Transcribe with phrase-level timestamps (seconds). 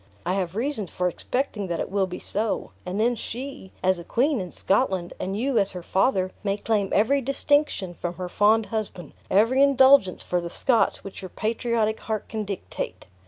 [0.25, 4.03] I have reasons for expecting that it will be so; and then she, as a
[4.03, 8.65] queen in Scotland, and you as her father, may claim every distinction from her fond
[8.65, 13.05] husband, every indulgence for the Scots, which your patriot heart can dictate.